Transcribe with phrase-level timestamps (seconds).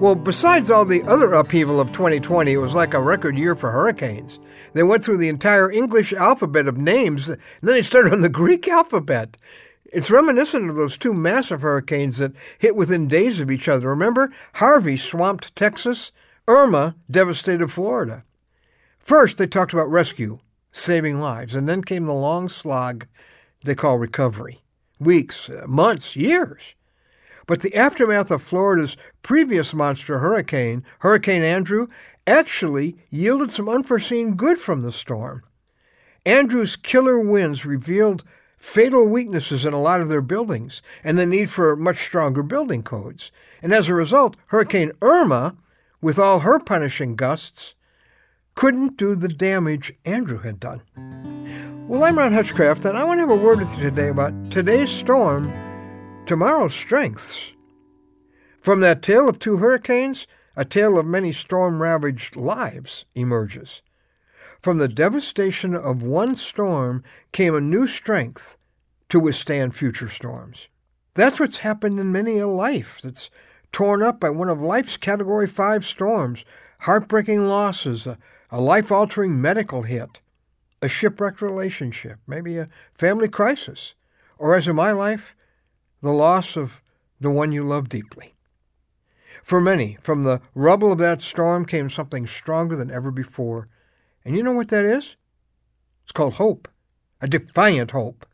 [0.00, 3.70] Well, besides all the other upheaval of 2020, it was like a record year for
[3.70, 4.38] hurricanes.
[4.74, 8.28] They went through the entire English alphabet of names, and then they started on the
[8.42, 9.38] Greek alphabet.
[9.86, 13.88] It's reminiscent of those two massive hurricanes that hit within days of each other.
[13.88, 14.32] Remember?
[14.54, 16.12] Harvey swamped Texas,
[16.48, 18.24] Irma devastated Florida.
[18.98, 20.40] First, they talked about rescue,
[20.72, 23.06] saving lives, and then came the long slog
[23.62, 24.60] they call recovery
[24.98, 26.74] weeks, uh, months, years.
[27.46, 31.88] But the aftermath of Florida's previous monster hurricane, Hurricane Andrew,
[32.26, 35.42] actually yielded some unforeseen good from the storm.
[36.24, 38.24] Andrew's killer winds revealed
[38.56, 42.82] fatal weaknesses in a lot of their buildings and the need for much stronger building
[42.82, 43.30] codes.
[43.62, 45.56] And as a result, Hurricane Irma,
[46.00, 47.74] with all her punishing gusts,
[48.54, 50.80] couldn't do the damage Andrew had done.
[51.88, 54.50] Well, I'm Ron Hutchcraft, and I want to have a word with you today about
[54.50, 55.52] today's storm,
[56.26, 57.52] tomorrow's strengths.
[58.60, 63.82] From that tale of two hurricanes, a tale of many storm ravaged lives emerges.
[64.62, 67.02] From the devastation of one storm
[67.32, 68.56] came a new strength
[69.10, 70.68] to withstand future storms.
[71.14, 73.28] That's what's happened in many a life that's
[73.70, 76.44] torn up by one of life's Category 5 storms,
[76.80, 78.18] heartbreaking losses, a,
[78.50, 80.22] a life altering medical hit,
[80.80, 83.94] a shipwrecked relationship, maybe a family crisis,
[84.38, 85.36] or as in my life,
[86.04, 86.82] the loss of
[87.18, 88.34] the one you love deeply.
[89.42, 93.70] For many, from the rubble of that storm came something stronger than ever before.
[94.22, 95.16] And you know what that is?
[96.02, 96.68] It's called hope,
[97.22, 98.26] a defiant hope.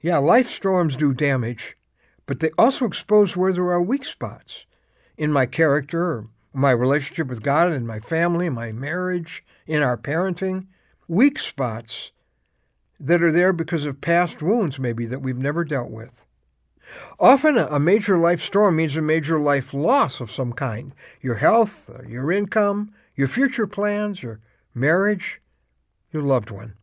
[0.00, 1.76] Yeah, life storms do damage,
[2.26, 4.64] but they also expose where there are weak spots
[5.16, 10.68] in my character, my relationship with God, in my family, my marriage, in our parenting.
[11.08, 12.12] Weak spots
[13.00, 16.24] that are there because of past wounds, maybe, that we've never dealt with.
[17.18, 21.88] Often, a major life storm means a major life loss of some kind your health,
[21.88, 24.40] uh, your income, your future plans, your
[24.74, 25.40] marriage,
[26.12, 26.74] your loved one.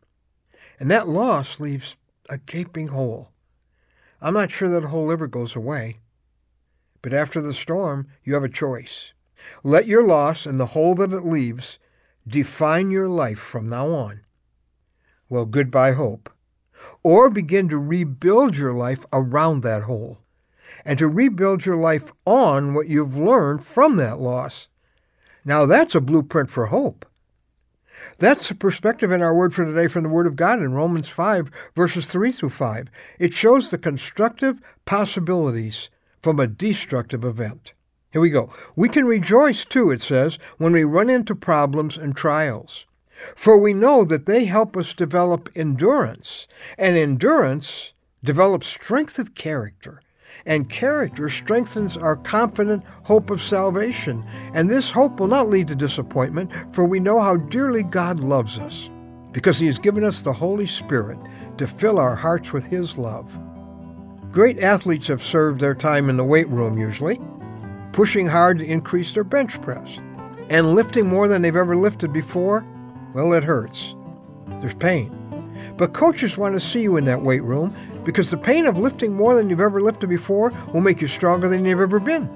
[0.80, 1.96] And that loss leaves
[2.28, 3.30] a gaping hole.
[4.20, 5.98] I'm not sure that hole ever goes away.
[7.02, 9.12] But after the storm, you have a choice.
[9.64, 11.78] Let your loss and the hole that it leaves
[12.26, 14.20] define your life from now on.
[15.28, 16.30] Well, goodbye, hope
[17.02, 20.18] or begin to rebuild your life around that hole
[20.84, 24.68] and to rebuild your life on what you've learned from that loss.
[25.44, 27.06] Now, that's a blueprint for hope.
[28.18, 31.08] That's the perspective in our word for today from the Word of God in Romans
[31.08, 32.88] 5, verses 3 through 5.
[33.18, 35.88] It shows the constructive possibilities
[36.20, 37.74] from a destructive event.
[38.12, 38.52] Here we go.
[38.76, 42.86] We can rejoice too, it says, when we run into problems and trials.
[43.36, 46.46] For we know that they help us develop endurance,
[46.78, 50.00] and endurance develops strength of character,
[50.44, 54.24] and character strengthens our confident hope of salvation.
[54.54, 58.58] And this hope will not lead to disappointment, for we know how dearly God loves
[58.58, 58.90] us,
[59.32, 61.18] because He has given us the Holy Spirit
[61.58, 63.36] to fill our hearts with His love.
[64.32, 67.20] Great athletes have served their time in the weight room usually,
[67.92, 69.98] pushing hard to increase their bench press,
[70.48, 72.64] and lifting more than they've ever lifted before
[73.14, 73.94] well, it hurts.
[74.60, 75.18] There's pain.
[75.76, 77.74] But coaches want to see you in that weight room
[78.04, 81.48] because the pain of lifting more than you've ever lifted before will make you stronger
[81.48, 82.28] than you've ever been.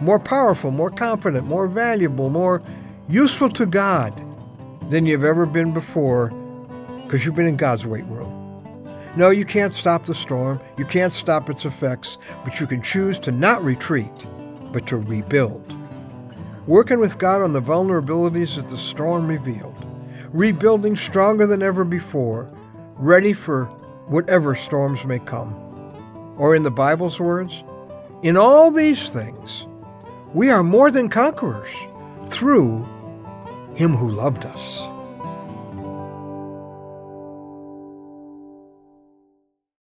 [0.00, 2.62] More powerful, more confident, more valuable, more
[3.08, 4.20] useful to God
[4.90, 6.28] than you've ever been before
[7.04, 8.40] because you've been in God's weight room.
[9.16, 10.60] No, you can't stop the storm.
[10.76, 14.10] You can't stop its effects, but you can choose to not retreat,
[14.72, 15.72] but to rebuild
[16.66, 19.84] working with God on the vulnerabilities that the storm revealed,
[20.32, 22.50] rebuilding stronger than ever before,
[22.96, 23.66] ready for
[24.06, 25.54] whatever storms may come.
[26.36, 27.62] Or in the Bible's words,
[28.22, 29.66] in all these things,
[30.32, 31.70] we are more than conquerors
[32.28, 32.82] through
[33.74, 34.88] Him who loved us.